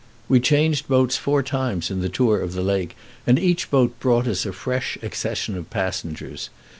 We 0.27 0.39
changed 0.39 0.87
boats 0.87 1.15
four 1.15 1.43
times 1.43 1.91
in 1.91 2.01
the 2.01 2.09
tour 2.09 2.41
of 2.41 2.53
the 2.53 2.63
lake, 2.63 2.95
and 3.27 3.37
each 3.37 3.69
boat 3.69 3.99
brought 3.99 4.25
us 4.27 4.47
a 4.47 4.51
fresh 4.51 4.97
accession 5.03 5.55
of 5.55 5.69
passengers. 5.69 6.49